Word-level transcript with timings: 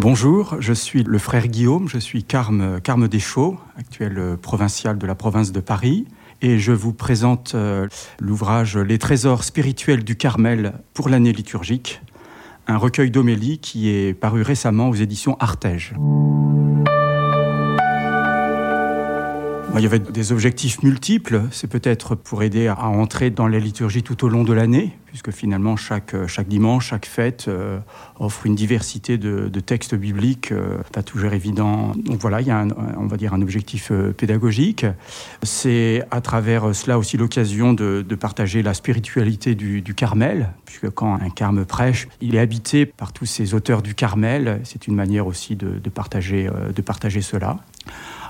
Bonjour, 0.00 0.56
je 0.60 0.72
suis 0.72 1.02
le 1.02 1.18
frère 1.18 1.46
Guillaume, 1.46 1.86
je 1.86 1.98
suis 1.98 2.24
Carme, 2.24 2.80
Carme 2.80 3.06
Deschaux, 3.06 3.58
actuel 3.76 4.38
provincial 4.40 4.96
de 4.96 5.06
la 5.06 5.14
province 5.14 5.52
de 5.52 5.60
Paris, 5.60 6.06
et 6.40 6.58
je 6.58 6.72
vous 6.72 6.94
présente 6.94 7.54
euh, 7.54 7.86
l'ouvrage 8.18 8.78
Les 8.78 8.96
trésors 8.96 9.44
spirituels 9.44 10.02
du 10.02 10.16
Carmel 10.16 10.72
pour 10.94 11.10
l'année 11.10 11.34
liturgique, 11.34 12.00
un 12.66 12.78
recueil 12.78 13.10
d'homélie 13.10 13.58
qui 13.58 13.90
est 13.90 14.14
paru 14.14 14.40
récemment 14.40 14.88
aux 14.88 14.94
éditions 14.94 15.36
Artege. 15.38 15.92
Il 19.76 19.84
y 19.84 19.86
avait 19.86 19.98
des 19.98 20.32
objectifs 20.32 20.82
multiples. 20.82 21.42
C'est 21.52 21.68
peut-être 21.68 22.14
pour 22.14 22.42
aider 22.42 22.66
à 22.66 22.86
entrer 22.88 23.30
dans 23.30 23.46
la 23.46 23.58
liturgie 23.58 24.02
tout 24.02 24.26
au 24.26 24.28
long 24.28 24.42
de 24.42 24.52
l'année, 24.52 24.98
puisque 25.06 25.30
finalement 25.30 25.76
chaque, 25.76 26.14
chaque 26.26 26.48
dimanche, 26.48 26.88
chaque 26.88 27.06
fête 27.06 27.46
euh, 27.48 27.78
offre 28.18 28.44
une 28.46 28.54
diversité 28.54 29.16
de, 29.16 29.48
textes 29.60 29.94
bibliques, 29.94 30.52
euh, 30.52 30.78
pas 30.92 31.02
toujours 31.02 31.32
évident. 31.32 31.92
Donc 31.96 32.20
voilà, 32.20 32.40
il 32.40 32.48
y 32.48 32.50
a, 32.50 32.66
on 32.98 33.06
va 33.06 33.16
dire, 33.16 33.32
un 33.32 33.40
objectif 33.40 33.90
euh, 33.90 34.12
pédagogique. 34.12 34.84
C'est 35.42 36.02
à 36.10 36.20
travers 36.20 36.74
cela 36.74 36.98
aussi 36.98 37.16
l'occasion 37.16 37.72
de, 37.72 38.04
partager 38.20 38.62
la 38.62 38.74
spiritualité 38.74 39.54
du, 39.54 39.94
Carmel, 39.94 40.50
puisque 40.66 40.90
quand 40.90 41.14
un 41.14 41.30
carme 41.30 41.64
prêche, 41.64 42.08
il 42.20 42.34
est 42.34 42.40
habité 42.40 42.84
par 42.86 43.12
tous 43.12 43.24
ces 43.24 43.54
auteurs 43.54 43.80
du 43.82 43.94
Carmel. 43.94 44.60
C'est 44.64 44.88
une 44.88 44.94
manière 44.94 45.26
aussi 45.26 45.56
de 45.56 45.88
partager, 45.88 46.50
de 46.74 46.82
partager 46.82 47.22
cela. 47.22 47.56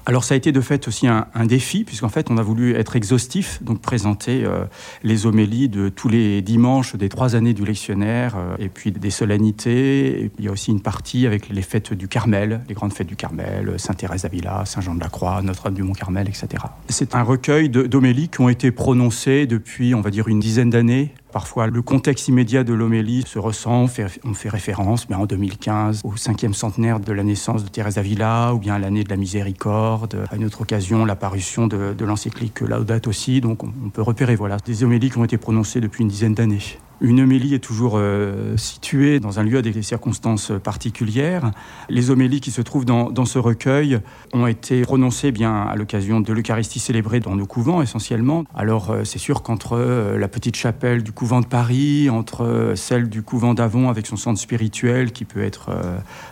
Alors 0.07 0.25
ça 0.25 0.35
a 0.35 0.37
été 0.37 0.53
de 0.53 0.61
fait 0.61 0.89
aussi 0.89 1.07
un, 1.07 1.27
défi, 1.45 1.85
puisqu'en 1.85 2.09
fait 2.09 2.31
on 2.31 2.39
a 2.39 2.43
voulu 2.43 2.75
être 2.75 2.97
exhaustif, 2.97 3.63
donc 3.63 3.81
présenter 3.81 4.45
euh, 4.45 4.65
les 5.03 5.27
homélies 5.27 5.69
de 5.69 5.89
tous 5.89 6.09
les 6.09 6.43
dimanches 6.43 6.97
des 6.97 7.09
trois 7.09 7.37
années 7.37 7.55
du 7.55 7.65
lectionnaire, 7.65 8.35
euh, 8.37 8.57
et 8.59 8.69
puis 8.69 8.93
des 8.93 9.11
solennités. 9.11 10.31
il 10.39 10.45
y 10.45 10.49
a 10.49 10.53
aussi 10.53 10.71
une 10.71 10.81
partie 10.81 11.27
avec 11.27 11.49
les 11.49 11.63
fêtes 11.63 11.93
du 11.93 12.09
Carmel, 12.09 12.61
les 12.69 12.75
grandes 12.75 12.93
fêtes 12.93 13.07
du 13.07 13.17
Carmel, 13.17 13.75
Sainte-Thérèse 13.79 14.23
d'Avila, 14.23 14.65
Saint-Jean 14.65 14.95
de 14.95 15.01
la 15.01 15.09
Croix, 15.09 15.43
Notre-Dame 15.43 15.75
du 15.75 15.83
Mont-Carmel, 15.83 16.29
etc. 16.29 16.65
C'est 16.89 17.15
un 17.15 17.23
recueil 17.23 17.69
d'homélies 17.69 18.29
qui 18.29 18.41
ont 18.41 18.49
été 18.49 18.71
prononcées 18.71 19.47
depuis, 19.47 19.95
on 19.95 20.01
va 20.01 20.11
dire, 20.11 20.29
une 20.29 20.41
dizaine 20.41 20.71
d'années 20.71 21.13
Parfois, 21.33 21.67
le 21.67 21.83
contexte 21.83 22.29
immédiat 22.29 22.65
de 22.65 22.73
l'homélie 22.73 23.25
se 23.27 23.39
ressent. 23.39 23.85
On 24.25 24.35
fait, 24.35 24.49
référence 24.49 25.09
mais 25.09 25.17
en 25.17 25.27
2015 25.27 26.01
au 26.05 26.17
cinquième 26.17 26.55
centenaire 26.55 27.01
de 27.01 27.13
la 27.13 27.23
naissance 27.23 27.65
de 27.65 27.69
Thérèse 27.69 27.95
d'Avila, 27.95 28.53
ou 28.55 28.59
bien 28.59 28.75
à 28.75 28.79
l'année 28.79 29.05
de 29.05 29.11
la 29.11 29.17
miséricorde. 29.17 30.25
À 30.31 30.37
une 30.37 30.45
autre 30.45 30.63
occasion, 30.63 31.05
l'apparition 31.05 31.67
de, 31.67 31.95
de 31.97 32.05
l'encyclique 32.05 32.61
Laudato 32.61 33.11
aussi. 33.11 33.41
Donc, 33.41 33.65
on, 33.65 33.73
on 33.85 33.91
peut 33.91 34.03
repérer 34.03 34.37
voilà, 34.37 34.57
des 34.65 34.85
homélies 34.85 35.11
qui 35.11 35.19
ont 35.19 35.25
été 35.25 35.39
prononcées 35.39 35.81
depuis 35.81 36.03
une 36.03 36.09
dizaine 36.09 36.35
d'années. 36.35 36.79
Une 37.03 37.21
homélie 37.21 37.55
est 37.55 37.61
toujours 37.61 37.95
euh, 37.97 38.59
située 38.59 39.21
dans 39.21 39.41
un 39.41 39.43
lieu 39.43 39.57
avec 39.57 39.73
des 39.73 39.83
circonstances 39.83 40.53
particulières. 40.63 41.51
Les 41.89 42.11
homélies 42.11 42.43
qui 42.43 42.51
se 42.51 42.61
trouvent 42.61 42.85
dans, 42.85 43.25
ce 43.25 43.39
recueil 43.39 44.01
ont 44.35 44.47
été 44.47 44.83
prononcées 44.83 45.33
bien 45.33 45.63
à 45.63 45.77
l'occasion 45.77 46.21
de 46.21 46.31
l'Eucharistie 46.33 46.79
célébrée 46.79 47.21
dans 47.21 47.37
nos 47.37 47.47
couvents 47.47 47.81
essentiellement. 47.81 48.45
Alors 48.55 48.91
euh, 48.91 49.05
c'est 49.05 49.19
sûr 49.19 49.43
qu'entre 49.43 49.79
euh, 49.79 50.19
la 50.19 50.29
petite 50.29 50.57
chapelle 50.57 51.03
du 51.03 51.13
couvent 51.13 51.41
de 51.41 51.47
Paris, 51.47 52.11
entre 52.11 52.73
celle 52.77 53.09
du 53.09 53.23
couvent 53.23 53.55
d'Avon 53.55 53.89
avec 53.89 54.07
son 54.07 54.17
centre 54.17 54.39
spirituel 54.39 55.13
qui 55.13 55.25
peut 55.25 55.43
être 55.43 55.71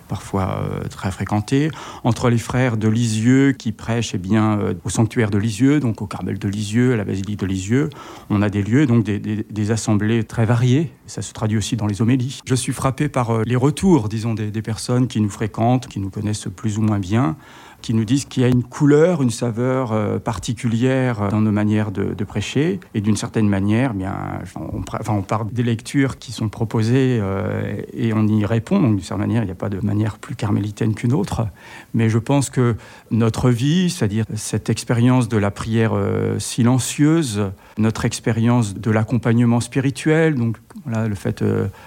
parfois 0.08 0.62
très 0.91 1.11
fréquenté, 1.11 1.70
entre 2.05 2.28
les 2.28 2.39
frères 2.39 2.77
de 2.77 2.89
Lisieux 2.89 3.52
qui 3.52 3.72
prêchent 3.72 4.14
eh 4.14 4.19
bien, 4.19 4.58
au 4.84 4.91
sanctuaire 4.91 5.30
de 5.30 5.39
Lisieux, 5.39 5.80
donc 5.80 6.02
au 6.02 6.06
Carmel 6.06 6.39
de 6.39 6.48
Lisieux, 6.48 6.92
à 6.92 6.96
la 6.96 7.05
basilique 7.05 7.39
de 7.39 7.46
Lisieux, 7.46 7.91
on 8.30 8.42
a 8.42 8.50
des 8.50 8.62
lieux, 8.62 8.86
donc 8.86 9.05
des 9.05 9.70
assemblées 9.70 10.24
très 10.24 10.44
variées 10.44 10.58
ça 11.06 11.23
se 11.23 11.33
traduit 11.33 11.59
aussi 11.59 11.77
dans 11.77 11.87
les 11.87 12.03
homélies. 12.03 12.41
Je 12.45 12.55
suis 12.55 12.73
frappé 12.73 13.09
par 13.09 13.31
euh, 13.31 13.42
les 13.45 13.56
retours, 13.56 14.09
disons, 14.09 14.34
des, 14.34 14.51
des 14.51 14.62
personnes 14.62 15.09
qui 15.09 15.20
nous 15.20 15.31
fréquentent, 15.31 15.87
qui 15.87 16.01
nous 16.01 16.11
connaissent 16.11 16.48
plus 16.55 16.78
ou 16.78 16.83
moins 16.83 16.98
bien, 16.98 17.37
qui 17.83 17.95
nous 17.95 18.05
disent 18.05 18.25
qu'il 18.25 18.43
y 18.43 18.47
a 18.47 18.48
une 18.48 18.65
couleur, 18.65 19.23
une 19.23 19.31
saveur 19.31 19.93
euh, 19.93 20.19
particulière 20.19 21.29
dans 21.31 21.41
nos 21.41 21.53
manières 21.53 21.91
de, 21.93 22.25
prêcher. 22.25 22.81
Et 22.95 23.01
d'une 23.01 23.17
certaine 23.17 23.48
manière, 23.48 23.95
bien, 23.95 24.14
on, 24.57 24.80
enfin, 24.80 25.14
on 25.14 25.23
parle 25.23 25.51
des 25.51 25.63
lectures 25.63 26.19
qui 26.19 26.33
sont 26.33 26.48
proposées 26.48 27.19
euh, 27.23 27.80
et 27.95 28.13
on 28.13 28.27
y 28.27 28.45
répond. 28.45 28.80
Donc, 28.80 28.97
d'une 28.97 29.05
certaine 29.05 29.27
manière, 29.27 29.42
il 29.42 29.47
n'y 29.47 29.52
a 29.52 29.57
pas 29.57 29.70
de 29.70 29.80
manière 29.80 30.19
plus 30.19 30.35
carmélitaine 30.35 30.95
qu'une 30.95 31.13
autre. 31.13 31.47
Mais 31.95 32.08
je 32.08 32.19
pense 32.19 32.51
que 32.51 32.77
notre 33.11 33.51
vie, 33.51 33.89
c'est-à-dire 33.89 34.25
cette 34.35 34.69
expérience 34.69 35.29
de 35.29 35.39
la 35.39 35.51
prière 35.51 35.92
euh, 35.95 36.39
silencieuse, 36.39 37.51
notre 37.79 38.05
expérience 38.05 38.75
de 38.75 38.91
l'accompagnement 38.91 39.61
spirituel, 39.61 40.35
donc 40.35 40.58
le 40.89 41.15
fait 41.15 41.45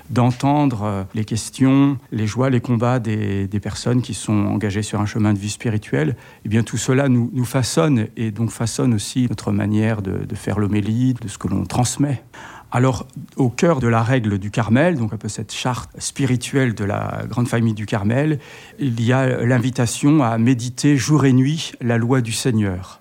d'entendre 0.10 1.06
les 1.14 1.26
questions, 1.26 1.98
les 2.12 2.28
joies, 2.28 2.50
les 2.50 2.62
combats 2.62 3.00
des, 3.00 3.48
personnes 3.62 4.02
qui 4.02 4.14
sont 4.14 4.46
engagées 4.48 4.82
sur 4.82 5.00
un 5.00 5.06
chemin 5.06 5.34
de 5.34 5.40
vie 5.40 5.50
spirituelle, 5.50 6.16
eh 6.46 6.50
bien 6.50 6.64
tout 6.64 6.78
cela 6.78 7.10
nous, 7.10 7.46
façonne 7.46 8.08
et 8.18 8.32
donc 8.32 8.50
façonne 8.52 8.94
aussi 8.94 9.28
notre 9.30 9.52
manière 9.52 10.02
de, 10.02 10.36
faire 10.36 10.60
l'homélie, 10.60 11.14
de 11.14 11.28
ce 11.28 11.38
que 11.38 11.48
l'on 11.48 11.66
transmet. 11.66 12.24
Alors, 12.74 13.06
au 13.36 13.50
cœur 13.50 13.82
de 13.82 13.88
la 13.88 14.02
règle 14.02 14.40
du 14.40 14.50
Carmel, 14.50 14.98
donc 14.98 15.12
un 15.12 15.18
peu 15.18 15.28
cette 15.28 15.52
charte 15.52 15.90
spirituelle 16.00 16.74
de 16.74 16.86
la 16.86 17.24
grande 17.28 17.50
famille 17.50 17.74
du 17.74 17.86
Carmel, 17.86 18.40
il 18.80 19.04
y 19.04 19.12
a 19.12 19.44
l'invitation 19.44 20.24
à 20.24 20.38
méditer 20.38 20.96
jour 20.96 21.26
et 21.26 21.34
nuit 21.34 21.74
la 21.82 21.98
loi 21.98 22.22
du 22.22 22.32
Seigneur. 22.32 23.01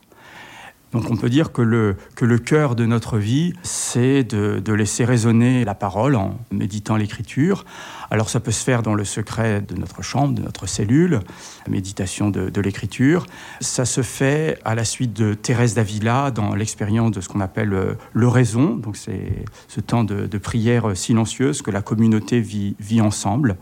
Donc 0.93 1.09
on 1.11 1.17
peut 1.17 1.31
dire 1.31 1.53
que 1.53 1.63
le, 1.63 1.97
cœur 2.39 2.75
de 2.75 2.85
notre 2.85 3.19
vie, 3.19 3.53
c'est 3.63 4.25
de, 4.25 4.73
laisser 4.73 5.05
résonner 5.05 5.65
la 5.65 5.75
parole 5.75 6.17
en 6.17 6.39
méditant 6.51 6.97
l'écriture, 6.97 7.65
alors 8.11 8.29
ça 8.29 8.41
peut 8.41 8.51
se 8.51 8.65
faire 8.65 8.83
dans 8.83 8.95
le 8.95 9.05
secret 9.05 9.61
de 9.61 9.77
notre 9.77 10.03
chambre, 10.03 10.35
de 10.35 10.43
notre 10.43 10.67
cellule, 10.67 11.21
la 11.67 11.73
méditation 11.73 12.31
de, 12.31 12.61
l'écriture. 12.61 13.27
Ça 13.61 13.85
se 13.85 14.03
fait 14.03 14.59
à 14.65 14.75
la 14.75 14.85
suite 14.85 15.13
de 15.13 15.35
Thérèse 15.35 15.75
d'Avila 15.75 16.31
dans 16.31 16.55
l'expérience 16.55 17.13
de 17.13 17.21
ce 17.21 17.29
qu'on 17.29 17.41
appelle 17.41 17.73
euh, 17.73 17.95
l'oraison. 18.13 18.75
Donc 18.75 18.97
c'est 18.97 19.45
ce 19.69 19.81
temps 19.81 20.05
de, 20.05 20.27
prière 20.39 20.97
silencieuse 20.97 21.63
que 21.63 21.71
la 21.71 21.83
communauté 21.83 22.41
vit, 22.41 22.75
vit 22.81 23.01
ensemble 23.01 23.57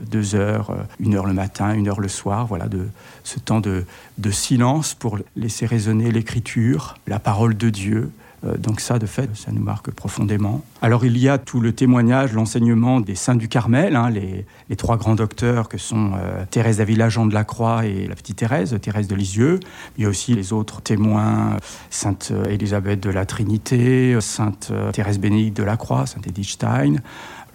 deux 0.00 0.34
heures, 0.34 0.70
euh, 0.70 0.82
une 1.00 1.14
heure 1.14 1.26
le 1.26 1.32
matin, 1.32 1.72
une 1.72 1.88
heure 1.88 2.00
le 2.00 2.08
soir, 2.08 2.46
voilà, 2.46 2.66
de 2.66 2.88
ce 3.22 3.38
temps 3.38 3.60
de, 3.60 3.84
de 4.18 4.30
silence 4.30 4.94
pour 4.94 5.18
laisser 5.36 5.66
résonner 5.66 6.10
l'écriture, 6.10 6.73
la 7.06 7.18
parole 7.18 7.56
de 7.56 7.70
Dieu, 7.70 8.10
donc 8.58 8.80
ça, 8.80 8.98
de 8.98 9.06
fait, 9.06 9.34
ça 9.36 9.52
nous 9.52 9.62
marque 9.62 9.90
profondément. 9.90 10.62
Alors 10.82 11.04
il 11.04 11.16
y 11.18 11.28
a 11.28 11.38
tout 11.38 11.60
le 11.60 11.72
témoignage, 11.72 12.32
l'enseignement 12.32 13.00
des 13.00 13.14
saints 13.14 13.36
du 13.36 13.48
Carmel, 13.48 13.96
hein, 13.96 14.10
les, 14.10 14.76
trois 14.76 14.96
grands 14.96 15.14
docteurs 15.14 15.68
que 15.68 15.78
sont 15.78 16.12
euh, 16.14 16.44
Thérèse 16.50 16.78
d'Avila, 16.78 17.08
Jean 17.08 17.26
de 17.26 17.34
la 17.34 17.44
Croix 17.44 17.86
et 17.86 18.06
la 18.06 18.14
petite 18.14 18.36
Thérèse, 18.36 18.78
Thérèse 18.82 19.08
de 19.08 19.14
Lisieux. 19.14 19.60
Il 19.96 20.02
y 20.02 20.06
a 20.06 20.08
aussi 20.08 20.34
les 20.34 20.52
autres 20.52 20.82
témoins, 20.82 21.56
Sainte 21.90 22.32
Élisabeth 22.48 23.00
de 23.00 23.10
la 23.10 23.24
Trinité, 23.24 24.16
Sainte 24.20 24.72
Thérèse 24.92 25.18
Bénédicte 25.18 25.56
de 25.56 25.62
la 25.62 25.76
Croix, 25.76 26.06
Sainte 26.06 26.26
Edith 26.26 26.48
Stein, 26.48 26.96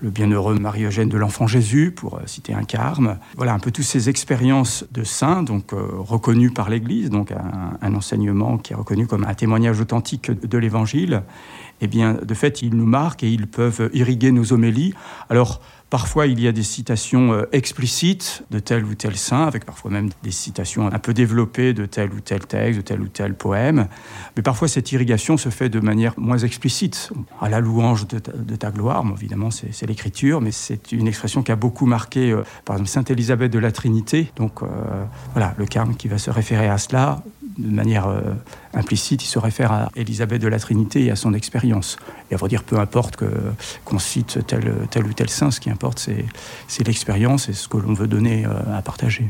le 0.02 0.10
bienheureux 0.10 0.58
Marie-Eugène 0.58 1.10
de 1.10 1.18
l'Enfant 1.18 1.48
Jésus, 1.48 1.92
pour 1.92 2.16
euh, 2.16 2.22
citer 2.26 2.54
un 2.54 2.64
carme. 2.64 3.18
Voilà 3.36 3.54
un 3.54 3.60
peu 3.60 3.72
toutes 3.72 3.86
ces 3.86 4.10
expériences 4.10 4.86
de 4.92 5.04
saints, 5.04 5.44
donc 5.44 5.74
euh, 5.74 5.88
reconnues 5.98 6.52
par 6.52 6.70
l'Église, 6.70 7.10
donc 7.10 7.32
un, 7.32 7.94
enseignement 7.94 8.58
qui 8.58 8.74
est 8.74 8.76
reconnu 8.76 9.08
comme 9.08 9.26
un 9.26 9.34
témoignage 9.34 9.82
authentique 9.82 10.32
de 10.32 10.58
l'Évangile. 10.58 10.79
Eh 11.82 11.88
bien, 11.88 12.14
de 12.22 12.34
fait, 12.34 12.62
ils 12.62 12.76
nous 12.76 12.86
marquent 12.86 13.24
et 13.24 13.30
ils 13.30 13.48
peuvent 13.48 13.90
irriguer 13.94 14.32
nos 14.32 14.52
homélies. 14.52 14.94
Alors, 15.30 15.62
Parfois, 15.90 16.28
il 16.28 16.40
y 16.40 16.48
a 16.48 16.52
des 16.52 16.64
citations 16.64 17.34
euh, 17.34 17.50
explicites 17.52 18.44
de 18.52 18.60
tel 18.60 18.86
ou 18.86 18.94
tel 18.94 19.18
saint, 19.18 19.48
avec 19.48 19.66
parfois 19.66 19.90
même 19.90 20.10
des 20.22 20.30
citations 20.30 20.86
un 20.86 21.00
peu 21.00 21.16
développées 21.16 21.74
de 21.74 21.88
tel 21.88 22.14
ou 22.14 22.20
tel 22.20 22.46
texte, 22.46 22.78
de 22.78 22.84
tel 22.84 23.02
ou 23.02 23.08
tel 23.08 23.34
poème. 23.34 23.88
Mais 24.38 24.44
parfois, 24.44 24.68
cette 24.68 24.92
irrigation 24.92 25.36
se 25.36 25.50
fait 25.50 25.70
de 25.70 25.80
manière 25.80 26.14
moins 26.18 26.38
explicite, 26.38 27.10
à 27.42 27.50
la 27.50 27.60
louange 27.60 28.08
de 28.08 28.20
ta, 28.56 28.70
gloire. 28.70 29.04
évidemment, 29.16 29.50
c'est 29.50 29.88
l'écriture, 29.88 30.42
mais 30.42 30.52
c'est 30.52 30.92
une 30.92 31.08
expression 31.08 31.42
qui 31.42 31.52
a 31.52 31.56
beaucoup 31.56 31.88
marqué, 31.88 32.32
euh, 32.32 32.44
par 32.66 32.76
exemple, 32.76 32.90
Sainte 32.90 33.10
Élisabeth 33.10 33.52
de 33.52 33.60
la 33.60 33.72
Trinité. 33.72 34.32
Donc, 34.36 34.62
euh, 34.62 34.68
voilà, 35.34 35.56
le 35.58 35.66
carme 35.66 35.96
qui 35.96 36.08
va 36.08 36.20
se 36.20 36.30
référer 36.30 36.70
à 36.70 36.78
cela 36.78 37.24
de 37.60 37.74
manière 37.74 38.08
implicite, 38.74 39.24
il 39.24 39.28
se 39.28 39.40
réfère 39.40 39.72
à 39.72 39.90
Élisabeth 39.96 40.42
de 40.42 40.48
la 40.48 40.60
Trinité 40.60 41.06
et 41.06 41.12
à 41.12 41.16
son 41.16 41.34
expérience. 41.34 41.98
Et 42.32 42.34
à 42.34 42.38
vrai 42.38 42.50
dire, 42.50 42.64
peu 42.64 42.80
importe 42.80 43.18
qu'on 43.86 44.00
cite 44.00 44.46
tel, 44.48 44.74
tel 44.90 45.06
ou 45.06 45.14
tel 45.14 45.30
saint, 45.30 45.52
ce 45.52 45.60
qui 45.60 45.70
importe, 45.70 46.00
c'est 46.68 46.88
l'expérience 46.88 47.50
et 47.50 47.54
ce 47.54 47.68
que 47.68 47.78
l'on 47.78 47.94
veut 47.94 48.08
donner 48.08 48.46
euh, 48.46 48.78
à 48.78 48.82
partager. 48.82 49.30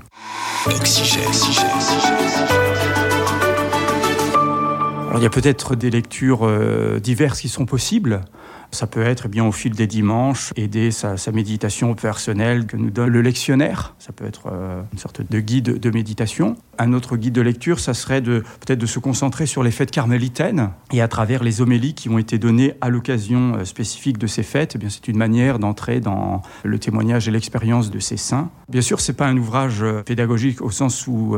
Alors, 5.08 5.20
il 5.20 5.24
y 5.24 5.26
a 5.26 5.30
peut-être 5.30 5.76
des 5.76 5.90
lectures 5.90 6.42
euh, 6.44 7.00
diverses 7.00 7.42
qui 7.42 7.50
sont 7.50 7.66
possibles. 7.66 8.22
Ça 8.72 8.86
peut 8.86 9.02
être 9.02 9.24
eh 9.26 9.30
bien 9.30 9.46
au 9.46 9.52
fil 9.52 9.74
des 9.74 9.88
dimanches, 9.88 10.54
aider 10.56 10.92
sa, 10.92 11.16
méditation 11.34 11.96
personnelle 11.96 12.66
que 12.66 12.78
nous 12.78 12.92
donne 12.92 13.10
le 13.10 13.22
lectionnaire. 13.22 13.96
Ça 14.00 14.14
peut 14.14 14.26
être 14.26 14.48
euh, 14.52 14.82
une 14.94 15.00
sorte 15.00 15.22
de 15.28 15.40
guide 15.40 15.80
de 15.80 15.90
méditation. 15.90 16.56
Un 16.78 16.94
autre 16.94 17.18
guide 17.18 17.34
de 17.34 17.42
lecture, 17.42 17.80
ça 17.80 17.94
serait 17.94 18.22
peut-être 18.22 18.80
de 18.80 18.86
se 18.86 19.00
concentrer 19.00 19.46
sur 19.46 19.64
les 19.64 19.72
fêtes 19.72 19.92
carmélitaines 19.92 20.70
et 20.92 21.02
à 21.02 21.08
travers 21.08 21.44
les 21.44 21.62
homélies 21.62 21.94
qui 21.94 22.10
ont 22.10 22.18
été 22.18 22.38
données 22.38 22.74
à 22.82 22.90
l'occasion 22.90 23.56
euh, 23.56 23.66
spécifique 23.66 24.18
de 24.18 24.28
ces 24.28 24.44
fêtes, 24.44 24.74
eh 24.76 24.78
bien 24.78 24.90
c'est 24.90 25.08
une 25.08 25.18
manière 25.18 25.60
d'entrer 25.60 26.00
dans 26.00 26.42
le 26.64 26.80
témoignage 26.80 27.28
et 27.28 27.32
l'expérience 27.32 27.90
de 27.90 28.00
ces 28.00 28.18
saints. 28.18 28.50
Bien 28.70 28.82
sûr, 28.82 29.00
c'est 29.00 29.14
pas 29.14 29.28
un 29.28 29.38
ouvrage 29.38 29.82
euh, 29.82 30.04
pédagogique 30.04 30.62
au 30.62 30.70
sens 30.72 31.08
où 31.08 31.38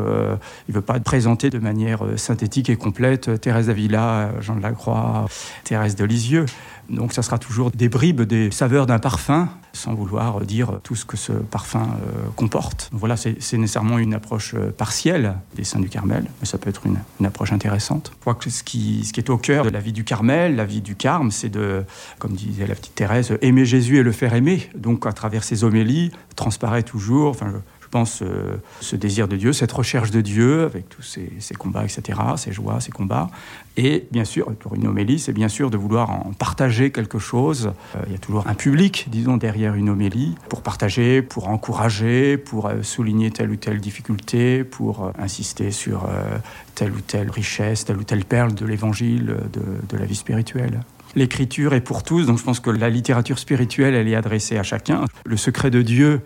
il 0.67 0.73
veut 0.73 0.81
pas 0.81 0.99
présenter 0.99 1.49
de 1.49 1.59
manière 1.59 2.03
synthétique 2.17 2.69
et 2.69 2.75
complète 2.75 3.39
Thérèse 3.41 3.67
d'Avila, 3.67 4.31
Jean 4.41 4.55
de 4.55 4.61
la 4.61 4.71
Croix, 4.71 5.25
Thérèse 5.63 5.95
de 5.95 6.05
Lisieux. 6.05 6.45
Donc 6.91 7.13
ça 7.13 7.23
sera 7.23 7.39
toujours 7.39 7.71
des 7.71 7.88
bribes, 7.88 8.21
des 8.21 8.51
saveurs 8.51 8.85
d'un 8.85 8.99
parfum, 8.99 9.49
sans 9.73 9.93
vouloir 9.93 10.41
dire 10.41 10.79
tout 10.83 10.95
ce 10.95 11.05
que 11.05 11.15
ce 11.15 11.31
parfum 11.31 11.83
euh, 11.83 12.27
comporte. 12.35 12.89
voilà, 12.91 13.15
c'est 13.15 13.38
nécessairement 13.53 13.97
une 13.97 14.13
approche 14.13 14.53
euh, 14.55 14.71
partielle 14.71 15.35
des 15.55 15.63
saints 15.63 15.79
du 15.79 15.88
Carmel, 15.88 16.25
mais 16.39 16.45
ça 16.45 16.57
peut 16.57 16.69
être 16.69 16.85
une, 16.85 16.97
approche 17.25 17.53
intéressante. 17.53 18.11
Je 18.13 18.19
crois 18.19 18.35
que 18.35 18.49
ce 18.49 18.63
qui, 18.63 19.09
est 19.15 19.29
au 19.29 19.38
cœur 19.38 19.63
de 19.63 19.69
la 19.69 19.79
vie 19.79 19.93
du 19.93 20.03
Carmel, 20.03 20.55
la 20.55 20.65
vie 20.65 20.81
du 20.81 20.95
Carme, 20.95 21.31
c'est 21.31 21.49
de, 21.49 21.85
comme 22.19 22.33
disait 22.33 22.67
la 22.67 22.75
petite 22.75 22.95
Thérèse, 22.95 23.38
aimer 23.41 23.63
Jésus 23.63 23.97
et 23.97 24.03
le 24.03 24.11
faire 24.11 24.33
aimer. 24.33 24.69
Donc 24.75 25.05
à 25.05 25.13
travers 25.13 25.45
ces 25.45 25.63
homélies, 25.63 26.11
transparaît 26.35 26.83
toujours, 26.83 27.38
pense, 27.91 28.21
euh, 28.23 28.57
ce 28.79 28.95
désir 28.95 29.27
de 29.27 29.35
Dieu, 29.35 29.53
cette 29.53 29.71
recherche 29.71 30.09
de 30.09 30.21
Dieu, 30.21 30.63
avec 30.63 30.89
tous 30.89 31.03
ces, 31.03 31.55
combats, 31.55 31.83
etc., 31.83 32.19
ces 32.38 32.51
joies, 32.51 32.79
ces 32.79 32.91
combats. 32.91 33.29
Et 33.77 34.07
bien 34.11 34.25
sûr, 34.25 34.53
pour 34.55 34.75
une 34.75 34.88
homélie, 34.88 35.19
c'est 35.19 35.33
bien 35.33 35.47
sûr 35.47 35.69
de 35.69 35.77
vouloir 35.77 36.09
en 36.09 36.31
partager 36.38 36.91
quelque 36.91 37.19
chose. 37.19 37.73
Euh, 37.95 38.03
il 38.07 38.13
y 38.13 38.15
a 38.15 38.17
toujours 38.17 38.47
un 38.47 38.55
public, 38.55 39.07
disons, 39.11 39.38
derrière 39.38 39.75
une 39.75 39.89
homélie, 39.89 40.35
pour 40.49 40.63
partager, 40.63 41.21
pour 41.21 41.49
encourager, 41.49 42.38
pour 42.38 42.67
euh, 42.67 42.81
souligner 42.81 43.29
telle 43.29 43.51
ou 43.51 43.55
telle 43.55 43.79
difficulté, 43.79 44.63
pour 44.63 45.11
insister 45.19 45.71
sur 45.71 46.07
telle 46.75 46.91
ou 46.91 47.01
telle 47.01 47.29
richesse, 47.29 47.85
telle 47.85 47.97
ou 47.97 48.03
telle 48.03 48.25
perle 48.25 48.53
de 48.53 48.65
l'évangile, 48.65 49.35
de 49.51 49.97
la 49.97 50.05
vie 50.05 50.15
spirituelle. 50.15 50.81
L'écriture 51.15 51.73
est 51.73 51.81
pour 51.81 52.03
tous, 52.03 52.25
donc 52.25 52.38
je 52.38 52.43
pense 52.43 52.59
que 52.59 52.69
la 52.69 52.89
littérature 52.89 53.38
spirituelle, 53.38 53.95
elle 53.95 54.07
est 54.07 54.15
adressée 54.15 54.57
à 54.57 54.63
chacun. 54.63 55.05
Le 55.25 55.35
secret 55.35 55.69
de 55.69 55.81
Dieu, 55.81 56.21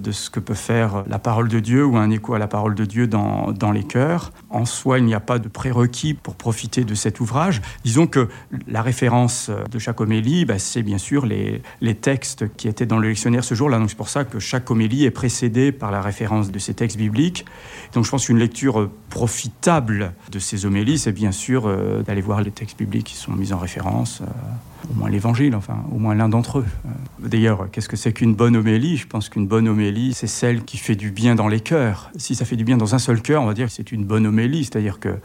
de 0.00 0.12
ce 0.12 0.30
que 0.30 0.40
peut 0.40 0.54
faire 0.54 1.04
la 1.08 1.18
parole 1.18 1.48
de 1.48 1.60
Dieu 1.60 1.84
ou 1.84 1.96
un 1.96 2.10
écho 2.10 2.34
à 2.34 2.38
la 2.38 2.48
parole 2.48 2.74
de 2.74 2.84
Dieu 2.84 3.06
dans, 3.06 3.52
dans 3.52 3.72
les 3.72 3.84
cœurs. 3.84 4.32
En 4.50 4.64
soi, 4.64 4.98
il 4.98 5.04
n'y 5.04 5.14
a 5.14 5.20
pas 5.20 5.38
de 5.38 5.48
prérequis 5.48 6.14
pour 6.14 6.34
profiter 6.34 6.84
de 6.84 6.94
cet 6.94 7.20
ouvrage. 7.20 7.62
Disons 7.84 8.06
que 8.06 8.28
la 8.66 8.82
référence 8.82 9.50
de 9.70 9.78
chaque 9.78 10.00
homélie, 10.00 10.44
bah, 10.44 10.58
c'est 10.58 10.82
bien 10.82 10.98
sûr 10.98 11.26
les, 11.26 11.62
les, 11.80 11.94
textes 11.94 12.54
qui 12.56 12.68
étaient 12.68 12.86
dans 12.86 12.98
le 12.98 13.08
lectionnaire 13.08 13.44
ce 13.44 13.54
jour-là. 13.54 13.78
Donc 13.78 13.90
c'est 13.90 13.96
pour 13.96 14.08
ça 14.08 14.24
que 14.24 14.38
chaque 14.38 14.70
homélie 14.70 15.04
est 15.04 15.10
précédée 15.10 15.72
par 15.72 15.90
la 15.90 16.00
référence 16.00 16.50
de 16.50 16.58
ces 16.58 16.74
textes 16.74 16.96
bibliques. 16.96 17.44
Donc 17.92 18.04
je 18.04 18.10
pense 18.10 18.26
qu'une 18.26 18.38
lecture 18.38 18.90
profitable 19.10 20.12
de 20.30 20.38
ces 20.38 20.66
homélies, 20.66 20.98
c'est 20.98 21.12
bien 21.12 21.32
sûr 21.32 21.66
euh, 21.66 22.02
d'aller 22.02 22.20
voir 22.20 22.40
les 22.42 22.50
textes 22.50 22.78
bibliques 22.78 23.06
qui 23.06 23.16
sont 23.16 23.32
mis 23.32 23.52
en 23.52 23.58
référence. 23.58 24.20
Euh, 24.22 24.79
au 24.88 24.94
moins 24.94 25.10
l'évangile, 25.10 25.54
enfin, 25.54 25.84
au 25.92 25.98
moins 25.98 26.14
l'un 26.14 26.28
d'entre 26.28 26.60
eux. 26.60 26.66
Euh, 26.86 27.28
d'ailleurs, 27.28 27.68
qu'est-ce 27.70 27.88
que 27.88 27.96
c'est 27.96 28.12
qu'une 28.12 28.34
bonne 28.34 28.56
homélie? 28.56 28.96
Je 28.96 29.06
pense 29.06 29.28
qu'une 29.28 29.46
bonne 29.46 29.68
homélie, 29.68 30.14
c'est 30.14 30.26
celle 30.26 30.64
qui 30.64 30.76
fait 30.76 30.96
du 30.96 31.10
bien 31.10 31.34
dans 31.34 31.48
les 31.48 31.60
cœurs. 31.60 32.10
Si 32.16 32.34
ça 32.34 32.44
fait 32.44 32.56
du 32.56 32.64
bien 32.64 32.76
dans 32.76 32.94
un 32.94 32.98
seul 32.98 33.20
cœur, 33.20 33.42
on 33.42 33.46
va 33.46 33.54
dire 33.54 33.66
que 33.66 33.72
c'est 33.72 33.92
une 33.92 34.04
bonne 34.04 34.26
homélie, 34.26 34.64
c'est-à-dire 34.64 35.00
que 35.00 35.16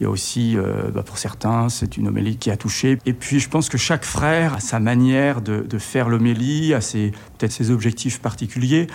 il 0.00 0.04
y 0.04 0.06
a 0.06 0.10
aussi, 0.10 0.56
euh, 0.56 0.90
bah, 0.94 1.02
pour 1.02 1.18
certains, 1.18 1.68
c'est 1.68 1.96
une 1.96 2.06
homélie 2.06 2.36
qui 2.36 2.52
a 2.52 2.56
touché. 2.56 2.98
Et 3.04 3.12
puis, 3.12 3.40
je 3.40 3.48
pense 3.48 3.68
que 3.68 3.78
chaque 3.78 4.04
frère 4.04 4.54
a 4.54 4.60
sa 4.60 4.78
manière 4.78 5.40
de, 5.40 5.66
de 5.68 5.78
faire 5.78 6.08
l'homélie, 6.08 6.72
a 6.72 6.80
ses, 6.80 7.10
peut-être 7.36 7.50
ses 7.50 7.72
objectifs 7.72 8.20
particuliers. 8.20 8.86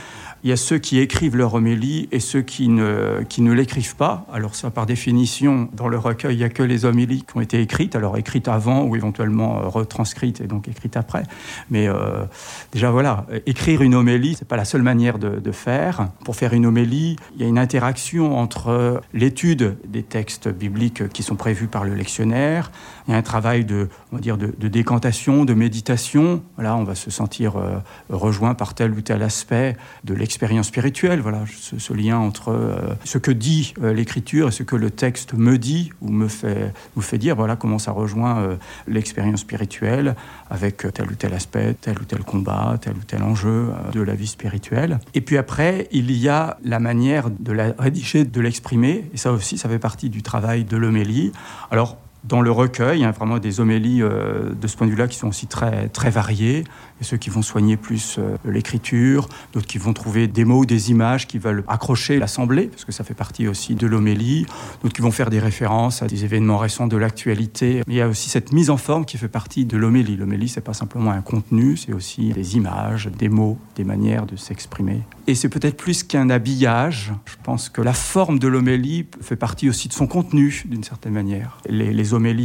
Il 0.44 0.50
y 0.50 0.52
a 0.52 0.58
ceux 0.58 0.78
qui 0.78 1.00
écrivent 1.00 1.38
leur 1.38 1.54
homélie 1.54 2.10
et 2.12 2.20
ceux 2.20 2.42
qui 2.42 2.68
ne, 2.68 3.24
qui 3.30 3.42
ne 3.42 3.54
l'écrivent 3.54 3.96
pas. 3.96 4.26
Alors 4.32 4.56
ça, 4.56 4.72
par 4.72 4.86
définition, 4.86 5.70
dans 5.72 5.88
le 5.88 5.98
recueil, 5.98 6.36
il 6.36 6.40
n'y 6.40 6.44
a 6.44 6.50
que 6.50 6.64
les 6.64 6.84
homélies 6.84 7.24
qui 7.24 7.38
ont 7.38 7.42
été 7.42 7.62
écrites, 7.62 7.96
alors 7.96 8.18
écrites 8.18 8.50
avant 8.50 8.84
ou 8.84 8.98
éventuellement 8.98 9.60
euh, 9.60 9.68
retranscrites 9.68 10.42
et 10.42 10.48
donc 10.48 10.68
écrites 10.68 10.98
après. 10.98 11.24
Mais 11.70 11.88
euh, 11.88 12.26
déjà, 12.74 12.92
voilà, 12.92 13.26
écrire 13.46 13.82
une 13.82 13.96
homélie, 13.96 14.36
c'est 14.36 14.48
pas 14.48 14.58
la 14.58 14.66
seule 14.66 14.82
manière 14.82 15.18
de, 15.18 15.52
faire. 15.54 16.10
Pour 16.26 16.36
faire 16.36 16.54
une 16.54 16.66
homélie, 16.66 17.16
il 17.36 17.42
y 17.42 17.46
a 17.46 17.48
une 17.48 17.60
interaction 17.60 18.38
entre 18.38 19.02
l'étude 19.14 19.78
des 19.88 20.04
textes 20.04 20.50
bibliques 20.50 21.08
qui 21.10 21.22
sont 21.24 21.36
prévus 21.36 21.68
par 21.68 21.86
le 21.86 21.94
lectionnaire, 21.94 22.72
il 23.08 23.12
y 23.12 23.14
a 23.14 23.18
un 23.18 23.22
travail 23.22 23.66
de, 23.66 23.90
on 24.12 24.16
va 24.16 24.22
dire, 24.22 24.38
de, 24.38 24.68
décantation, 24.68 25.46
de 25.46 25.54
méditation. 25.54 26.42
Voilà, 26.56 26.76
on 26.76 26.84
va 26.84 26.96
se 26.96 27.12
sentir 27.12 27.58
euh, 27.58 27.78
rejoint 28.10 28.54
par 28.54 28.74
tel 28.74 28.92
ou 28.92 29.02
tel 29.02 29.22
aspect 29.24 29.76
de 30.04 30.14
l'expérience 30.34 30.66
expérience 30.66 30.68
spirituelle, 30.68 31.22
voilà, 31.22 31.44
ce, 31.78 31.94
lien 31.94 32.18
entre 32.18 32.50
euh, 32.50 32.96
ce 33.04 33.20
que 33.20 33.30
dit 33.30 33.76
euh, 33.84 33.94
l'écriture 33.94 34.48
et 34.48 34.52
ce 34.52 34.64
que 34.64 34.76
le 34.76 34.90
texte 34.90 35.34
me 35.34 35.60
dit 35.60 35.92
ou 36.02 36.10
me 36.10 36.28
fait, 36.28 36.74
fait 37.00 37.20
dire, 37.20 37.36
voilà 37.36 37.56
comment 37.56 37.78
ça 37.78 37.92
rejoint 37.92 38.40
euh, 38.40 38.56
l'expérience 38.88 39.42
spirituelle 39.42 40.16
avec 40.50 40.88
tel 40.92 41.12
ou 41.12 41.14
tel 41.14 41.34
aspect, 41.34 41.76
tel 41.80 42.00
ou 42.00 42.06
tel 42.06 42.24
combat, 42.24 42.80
tel 42.82 42.94
ou 42.94 43.04
tel 43.06 43.22
enjeu 43.22 43.70
de 43.94 44.02
la 44.02 44.16
vie 44.16 44.28
spirituelle. 44.28 45.00
Et 45.14 45.22
puis 45.22 45.38
après, 45.38 45.88
il 45.92 46.12
y 46.12 46.28
a 46.30 46.58
la 46.64 46.80
manière 46.80 47.30
de 47.30 47.52
la 47.52 47.74
rédiger, 47.78 48.26
de 48.26 48.42
l'exprimer, 48.42 49.10
et 49.14 49.18
ça 49.18 49.32
aussi, 49.32 49.60
ça 49.60 49.70
fait 49.70 49.80
partie 49.80 50.10
du 50.10 50.24
travail 50.24 50.64
de 50.64 50.78
l'homélie. 50.78 51.32
Alors, 51.70 51.98
dans 52.24 52.42
le 52.42 52.52
recueil, 52.52 53.00
il 53.00 53.02
y 53.02 53.06
a 53.06 53.12
vraiment 53.12 53.40
des 53.40 53.60
homélies 53.60 54.00
de 54.00 54.68
ce 54.68 54.78
point 54.78 54.88
de 54.88 54.92
vue-là 54.92 55.08
qui 55.08 55.18
sont 55.18 55.28
aussi 55.28 55.48
très, 55.48 55.90
très 55.90 56.10
variées 56.10 56.64
ceux 57.04 57.18
qui 57.18 57.30
vont 57.30 57.42
soigner 57.42 57.78
plus 57.78 58.18
euh, 58.18 58.38
l'écriture, 58.46 59.30
d'autres 59.54 59.68
qui 59.68 59.78
vont 59.78 59.94
trouver 59.94 60.28
des 60.28 60.46
mots 60.46 60.60
ou 60.60 60.66
des 60.66 60.90
images 60.90 61.28
qui 61.28 61.38
veulent 61.38 61.64
accrocher 61.68 62.18
l'assemblée, 62.18 62.68
parce 62.68 62.86
que 62.86 62.92
ça 62.92 63.04
fait 63.04 63.14
partie 63.14 63.48
aussi 63.48 63.76
de 63.76 63.86
l'homélie, 63.86 64.46
d'autres 64.82 64.96
qui 64.96 65.02
vont 65.02 65.12
faire 65.12 65.30
des 65.30 65.40
références 65.40 66.02
à 66.02 66.08
des 66.08 66.24
événements 66.24 66.58
récents 66.58 66.88
de 66.88 66.98
l'actualité. 66.98 67.82
Il 67.88 67.94
y 67.94 68.02
a 68.02 68.08
aussi 68.08 68.30
cette 68.30 68.52
mise 68.52 68.70
en 68.70 68.78
forme 68.78 69.06
qui 69.06 69.18
fait 69.18 69.28
partie 69.28 69.66
de 69.66 69.78
l'homélie. 69.78 70.16
L'homélie, 70.16 70.50
c'est 70.50 70.62
pas 70.62 70.74
simplement 70.74 71.12
un 71.12 71.22
contenu, 71.22 71.78
c'est 71.78 71.94
aussi 71.94 72.30
des 72.30 72.56
images, 72.56 73.10
des 73.18 73.30
mots, 73.30 73.58
des 73.76 73.84
manières 73.84 74.26
de 74.26 74.36
s'exprimer. 74.36 75.02
Et 75.28 75.36
c'est 75.36 75.50
peut-être 75.50 75.78
plus 75.78 76.04
qu'un 76.04 76.30
habillage. 76.30 77.14
Je 77.26 77.36
pense 77.44 77.70
que 77.70 77.82
la 77.82 77.94
forme 77.94 78.40
de 78.40 78.48
l'homélie 78.48 79.06
fait 79.22 79.36
partie 79.36 79.70
aussi 79.70 79.88
de 79.88 79.94
son 79.94 80.08
contenu, 80.08 80.64
d'une 80.66 80.84
certaine 80.84 81.14
manière. 81.14 81.58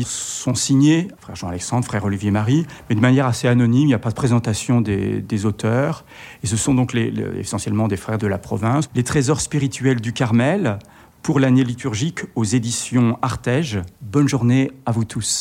Sont 0.04 0.54
signées, 0.54 1.08
frère 1.18 1.36
Jean-Alexandre, 1.36 1.84
frère 1.84 2.04
Olivier 2.04 2.30
Marie, 2.30 2.66
mais 2.88 2.94
de 2.94 3.00
manière 3.00 3.26
assez 3.26 3.48
anonyme, 3.48 3.82
il 3.82 3.86
n'y 3.86 3.94
a 3.94 3.98
pas 3.98 4.10
de 4.10 4.14
présentation 4.14 4.80
des, 4.80 5.46
auteurs. 5.46 6.04
Et 6.42 6.46
ce 6.46 6.56
sont 6.56 6.74
donc 6.74 6.94
essentiellement 6.94 7.88
des 7.88 7.96
frères 7.96 8.18
de 8.18 8.26
la 8.26 8.38
province. 8.38 8.88
Les 8.94 9.04
trésors 9.04 9.40
spirituels 9.40 10.00
du 10.00 10.12
Carmel 10.12 10.78
pour 11.22 11.40
l'année 11.40 11.64
liturgique 11.64 12.20
aux 12.34 12.44
éditions 12.44 13.18
Artege. 13.22 13.80
Bonne 14.00 14.28
journée 14.28 14.70
à 14.86 14.92
vous 14.92 15.04
tous. 15.04 15.36